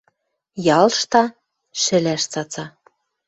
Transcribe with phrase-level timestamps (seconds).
[0.79, 1.23] Ялшта,
[1.81, 2.65] шӹлӓш цаца.